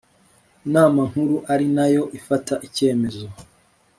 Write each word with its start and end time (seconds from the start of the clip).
nama 0.73 1.01
nkuru 1.09 1.35
ari 1.53 1.67
nayo 1.75 2.03
ifata 2.19 2.53
icyemezo 2.67 3.25